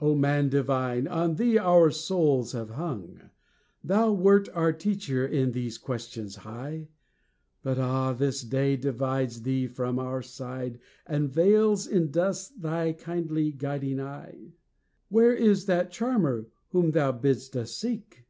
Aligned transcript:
"O 0.00 0.16
man 0.16 0.48
divine! 0.48 1.06
on 1.06 1.36
thee 1.36 1.56
our 1.56 1.92
souls 1.92 2.50
have 2.50 2.70
hung; 2.70 3.30
Thou 3.84 4.10
wert 4.12 4.48
our 4.52 4.72
teacher 4.72 5.24
in 5.24 5.52
these 5.52 5.78
questions 5.78 6.34
high; 6.34 6.88
But 7.62 7.78
ah! 7.78 8.12
this 8.12 8.42
day 8.42 8.74
divides 8.76 9.42
thee 9.42 9.68
from 9.68 10.00
our 10.00 10.20
side, 10.20 10.80
And 11.06 11.30
veils 11.30 11.86
in 11.86 12.10
dust 12.10 12.60
thy 12.60 12.92
kindly 12.92 13.52
guiding 13.52 14.00
eye. 14.00 14.54
"Where 15.10 15.32
is 15.32 15.66
that 15.66 15.92
Charmer 15.92 16.48
whom 16.70 16.90
thou 16.90 17.12
bidst 17.12 17.54
us 17.56 17.70
seek? 17.72 18.26